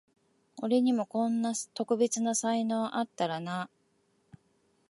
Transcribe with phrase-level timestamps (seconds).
[0.63, 3.69] 俺にもこんな特別な才能あったらな
[4.31, 4.37] あ